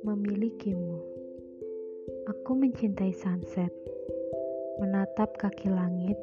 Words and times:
Memilikimu, 0.00 0.96
aku 2.24 2.56
mencintai 2.56 3.12
sunset, 3.12 3.68
menatap 4.80 5.36
kaki 5.36 5.68
langit, 5.68 6.16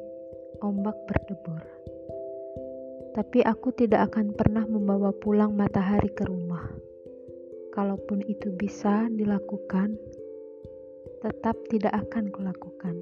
ombak 0.58 0.98
berdebur. 1.06 1.62
Tapi 3.14 3.38
aku 3.46 3.70
tidak 3.78 4.10
akan 4.10 4.34
pernah 4.34 4.66
membawa 4.66 5.14
pulang 5.14 5.54
matahari 5.54 6.10
ke 6.10 6.26
rumah. 6.26 6.74
Kalaupun 7.70 8.26
itu 8.26 8.50
bisa 8.50 9.06
dilakukan, 9.14 9.94
tetap 11.22 11.54
tidak 11.70 11.94
akan 12.02 12.34
kulakukan. 12.34 12.98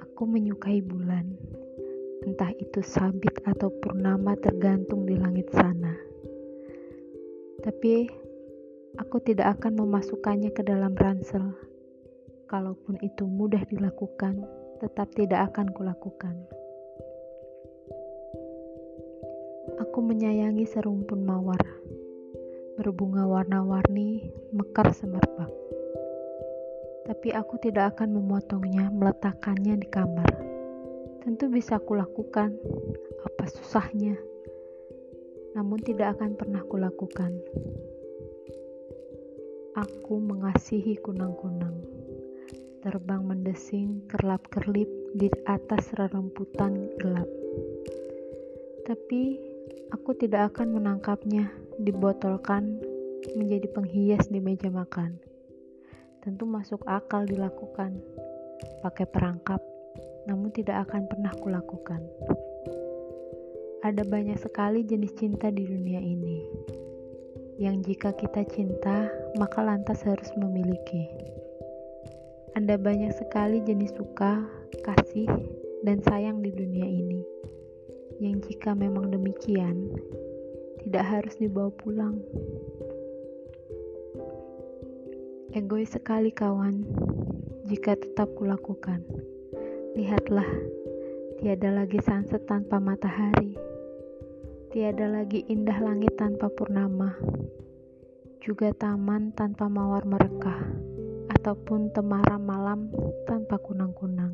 Aku 0.00 0.24
menyukai 0.24 0.80
bulan, 0.80 1.36
entah 2.22 2.50
itu 2.56 2.80
sabit 2.82 3.42
atau 3.44 3.70
purnama 3.82 4.38
tergantung 4.38 5.04
di 5.04 5.18
langit 5.18 5.50
sana. 5.50 5.94
Tapi 7.62 8.22
Aku 9.00 9.24
tidak 9.24 9.56
akan 9.56 9.80
memasukkannya 9.80 10.52
ke 10.52 10.60
dalam 10.60 10.92
ransel. 10.92 11.56
Kalaupun 12.44 13.00
itu 13.00 13.24
mudah 13.24 13.64
dilakukan, 13.64 14.44
tetap 14.84 15.08
tidak 15.16 15.48
akan 15.48 15.72
kulakukan. 15.72 16.36
Aku 19.80 20.04
menyayangi 20.04 20.68
serumpun 20.68 21.24
mawar, 21.24 21.56
berbunga 22.76 23.24
warna-warni, 23.24 24.28
mekar 24.52 24.92
semerbak. 24.92 25.48
Tapi 27.08 27.32
aku 27.32 27.56
tidak 27.64 27.96
akan 27.96 28.12
memotongnya, 28.12 28.92
meletakkannya 28.92 29.80
di 29.80 29.88
kamar. 29.88 30.51
Tentu 31.22 31.46
bisa 31.46 31.78
kulakukan, 31.78 32.50
apa 33.22 33.44
susahnya. 33.46 34.18
Namun 35.54 35.78
tidak 35.78 36.18
akan 36.18 36.34
pernah 36.34 36.66
kulakukan. 36.66 37.30
Aku 39.78 40.18
mengasihi 40.18 40.98
kunang-kunang, 40.98 41.78
terbang 42.82 43.22
mendesing 43.22 44.02
kerlap-kerlip 44.10 44.90
di 45.14 45.30
atas 45.46 45.94
reremputan 45.94 46.90
gelap. 46.98 47.30
Tapi 48.82 49.38
aku 49.94 50.18
tidak 50.18 50.58
akan 50.58 50.74
menangkapnya, 50.74 51.54
dibotolkan 51.78 52.82
menjadi 53.38 53.70
penghias 53.70 54.26
di 54.26 54.42
meja 54.42 54.74
makan. 54.74 55.22
Tentu 56.18 56.50
masuk 56.50 56.82
akal 56.82 57.30
dilakukan, 57.30 57.94
pakai 58.82 59.06
perangkap, 59.06 59.62
namun 60.28 60.54
tidak 60.54 60.88
akan 60.88 61.08
pernah 61.10 61.32
kulakukan. 61.40 62.02
Ada 63.82 64.06
banyak 64.06 64.38
sekali 64.38 64.86
jenis 64.86 65.14
cinta 65.18 65.50
di 65.50 65.66
dunia 65.66 65.98
ini 65.98 66.38
yang 67.62 67.78
jika 67.84 68.10
kita 68.18 68.42
cinta, 68.50 69.06
maka 69.38 69.62
lantas 69.62 70.02
harus 70.02 70.26
memiliki. 70.34 71.06
Ada 72.58 72.74
banyak 72.74 73.14
sekali 73.14 73.62
jenis 73.62 73.94
suka, 73.94 74.42
kasih, 74.82 75.30
dan 75.86 76.02
sayang 76.02 76.42
di 76.42 76.50
dunia 76.50 76.82
ini, 76.82 77.22
yang 78.18 78.42
jika 78.42 78.74
memang 78.74 79.14
demikian, 79.14 79.94
tidak 80.82 81.04
harus 81.06 81.34
dibawa 81.38 81.70
pulang. 81.78 82.18
Egois 85.54 85.92
sekali 85.94 86.34
kawan, 86.34 86.82
jika 87.70 87.94
tetap 87.94 88.26
kulakukan. 88.34 89.06
Lihatlah, 89.92 90.48
tiada 91.36 91.68
lagi 91.68 92.00
sunset 92.00 92.48
tanpa 92.48 92.80
matahari. 92.80 93.52
Tiada 94.72 95.04
lagi 95.04 95.44
indah 95.52 95.76
langit 95.84 96.16
tanpa 96.16 96.48
purnama, 96.48 97.12
juga 98.40 98.72
taman 98.72 99.36
tanpa 99.36 99.68
mawar 99.68 100.08
merekah, 100.08 100.64
ataupun 101.36 101.92
temaram 101.92 102.40
malam 102.40 102.88
tanpa 103.28 103.60
kunang-kunang. 103.60 104.32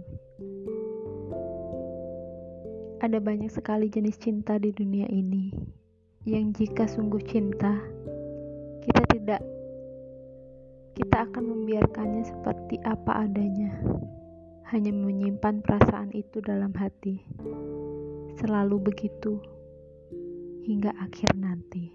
Ada 3.02 3.18
banyak 3.18 3.50
sekali 3.50 3.90
jenis 3.90 4.14
cinta 4.22 4.62
di 4.62 4.70
dunia 4.70 5.10
ini, 5.10 5.50
yang 6.22 6.54
jika 6.54 6.86
sungguh 6.86 7.26
cinta, 7.26 7.82
kita 8.86 9.02
tidak 9.10 9.42
kita 10.94 11.26
akan 11.26 11.44
membiarkannya 11.50 12.22
seperti 12.26 12.78
apa 12.86 13.26
adanya, 13.26 13.74
hanya 14.68 14.92
menyimpan 14.92 15.64
perasaan 15.64 16.12
itu 16.12 16.44
dalam 16.44 16.76
hati. 16.76 17.24
Selalu 18.36 18.92
begitu 18.92 19.40
hingga 20.68 20.92
akhir 21.00 21.32
nanti. 21.40 21.88